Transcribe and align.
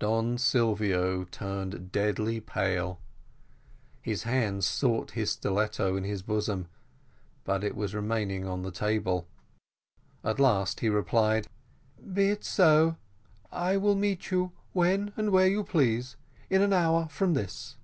Don 0.00 0.36
Silvio 0.36 1.22
turned 1.22 1.92
deadly 1.92 2.40
pale 2.40 2.98
his 4.02 4.24
hand 4.24 4.64
sought 4.64 5.12
his 5.12 5.30
stiletto 5.30 5.94
in 5.94 6.02
his 6.02 6.22
bosom, 6.22 6.66
but 7.44 7.62
it 7.62 7.76
was 7.76 7.94
remaining 7.94 8.44
on 8.48 8.62
the 8.62 8.72
table; 8.72 9.28
at 10.24 10.40
last 10.40 10.80
he 10.80 10.88
replied, 10.88 11.46
"Be 12.14 12.30
it 12.30 12.42
so 12.44 12.96
I 13.52 13.76
will 13.76 13.94
meet 13.94 14.32
you 14.32 14.50
when 14.72 15.12
and 15.16 15.30
where 15.30 15.46
you 15.46 15.62
please, 15.62 16.16
in 16.50 16.62
an 16.62 16.72
hour 16.72 17.06
from 17.06 17.34
this." 17.34 17.76